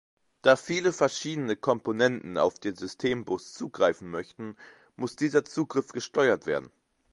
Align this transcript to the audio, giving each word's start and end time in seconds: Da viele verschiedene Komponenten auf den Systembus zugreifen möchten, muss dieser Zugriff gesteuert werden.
Da 0.41 0.55
viele 0.55 0.93
verschiedene 0.93 1.55
Komponenten 1.55 2.39
auf 2.39 2.57
den 2.57 2.75
Systembus 2.75 3.53
zugreifen 3.53 4.09
möchten, 4.09 4.55
muss 4.95 5.15
dieser 5.15 5.45
Zugriff 5.45 5.91
gesteuert 5.91 6.47
werden. 6.47 6.71